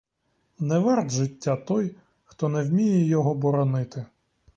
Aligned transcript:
Не 0.59 0.79
варт 0.79 1.09
життя 1.11 1.55
той, 1.55 1.95
хто 2.25 2.49
не 2.49 2.63
вміє 2.63 3.05
його 3.05 3.35
боронити. 3.35 4.05